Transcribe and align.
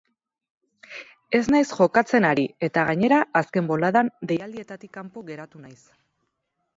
Ez 1.39 1.41
naiz 1.55 1.67
jokatzen 1.79 2.25
ari 2.29 2.45
eta 2.69 2.85
gainera 2.87 3.19
azken 3.41 3.69
boladan 3.73 4.09
deialdietatik 4.33 4.93
kanpo 4.97 5.23
geratu 5.29 5.63
naiz. 5.67 5.79